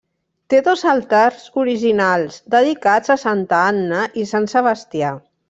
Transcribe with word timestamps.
Té 0.51 0.61
dos 0.67 0.83
altars 0.93 1.43
originals, 1.63 2.39
dedicats 2.55 3.13
a 3.15 3.19
Santa 3.25 3.61
Anna 3.75 4.03
i 4.23 4.27
Sant 4.33 4.51
Sebastià. 4.57 5.15